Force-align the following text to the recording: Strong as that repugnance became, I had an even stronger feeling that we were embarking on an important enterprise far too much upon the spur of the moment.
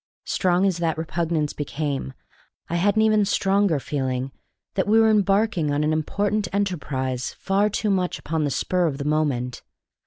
Strong 0.25 0.65
as 0.65 0.77
that 0.77 0.97
repugnance 0.97 1.53
became, 1.53 2.13
I 2.71 2.77
had 2.77 2.95
an 2.95 3.03
even 3.03 3.23
stronger 3.23 3.79
feeling 3.79 4.31
that 4.73 4.87
we 4.87 4.99
were 4.99 5.11
embarking 5.11 5.71
on 5.71 5.83
an 5.83 5.93
important 5.93 6.47
enterprise 6.51 7.33
far 7.35 7.69
too 7.69 7.91
much 7.91 8.17
upon 8.17 8.43
the 8.43 8.49
spur 8.49 8.87
of 8.87 8.97
the 8.97 9.05
moment. 9.05 9.61